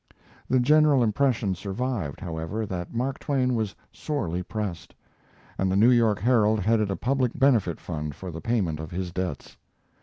The 0.49 0.59
general 0.59 1.03
impression 1.03 1.53
survived, 1.53 2.21
however, 2.21 2.65
that 2.65 2.91
Mark 2.91 3.19
Twain 3.19 3.53
was 3.53 3.75
sorely 3.91 4.41
pressed, 4.41 4.95
and 5.59 5.71
the 5.71 5.75
New 5.75 5.91
York 5.91 6.17
Herald 6.19 6.59
headed 6.59 6.89
a 6.89 6.95
public 6.95 7.33
benefit 7.37 7.79
fund 7.79 8.15
for 8.15 8.31
the 8.31 8.41
payment 8.41 8.79
of 8.79 8.89
his 8.89 9.11
debts. 9.11 9.57